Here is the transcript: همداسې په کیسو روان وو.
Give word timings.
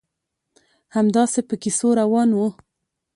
همداسې 0.95 1.39
په 1.47 1.55
کیسو 1.63 1.87
روان 2.01 2.29
وو. 2.33 2.47